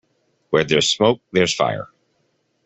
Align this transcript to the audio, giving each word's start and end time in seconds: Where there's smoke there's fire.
Where 0.49 0.63
there's 0.63 0.89
smoke 0.89 1.21
there's 1.31 1.53
fire. 1.53 1.89